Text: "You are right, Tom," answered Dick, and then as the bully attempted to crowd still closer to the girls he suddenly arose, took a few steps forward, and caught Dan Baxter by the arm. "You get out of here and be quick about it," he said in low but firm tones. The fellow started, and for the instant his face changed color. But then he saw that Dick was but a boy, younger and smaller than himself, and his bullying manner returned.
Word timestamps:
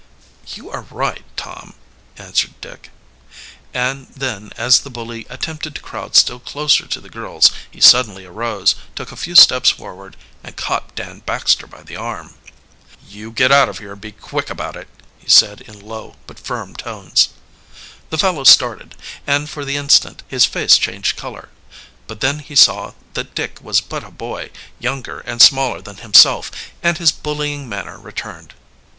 "You 0.55 0.71
are 0.71 0.87
right, 0.89 1.23
Tom," 1.37 1.75
answered 2.17 2.59
Dick, 2.59 2.89
and 3.71 4.07
then 4.07 4.51
as 4.57 4.79
the 4.79 4.89
bully 4.89 5.27
attempted 5.29 5.75
to 5.75 5.81
crowd 5.81 6.15
still 6.15 6.39
closer 6.39 6.87
to 6.87 6.99
the 6.99 7.07
girls 7.07 7.51
he 7.69 7.79
suddenly 7.79 8.25
arose, 8.25 8.73
took 8.95 9.11
a 9.11 9.15
few 9.15 9.35
steps 9.35 9.69
forward, 9.69 10.17
and 10.43 10.55
caught 10.57 10.95
Dan 10.95 11.19
Baxter 11.19 11.67
by 11.67 11.83
the 11.83 11.97
arm. 11.97 12.33
"You 13.07 13.29
get 13.29 13.51
out 13.51 13.69
of 13.69 13.77
here 13.77 13.91
and 13.93 14.01
be 14.01 14.11
quick 14.11 14.49
about 14.49 14.75
it," 14.75 14.87
he 15.19 15.29
said 15.29 15.61
in 15.61 15.79
low 15.79 16.15
but 16.25 16.39
firm 16.39 16.75
tones. 16.75 17.29
The 18.09 18.17
fellow 18.17 18.43
started, 18.43 18.95
and 19.27 19.47
for 19.51 19.63
the 19.63 19.77
instant 19.77 20.23
his 20.27 20.45
face 20.45 20.79
changed 20.79 21.15
color. 21.15 21.49
But 22.07 22.21
then 22.21 22.39
he 22.39 22.55
saw 22.55 22.93
that 23.13 23.35
Dick 23.35 23.59
was 23.61 23.81
but 23.81 24.03
a 24.03 24.09
boy, 24.09 24.49
younger 24.79 25.19
and 25.19 25.39
smaller 25.43 25.79
than 25.79 25.97
himself, 25.97 26.49
and 26.81 26.97
his 26.97 27.11
bullying 27.11 27.69
manner 27.69 27.99
returned. 27.99 28.55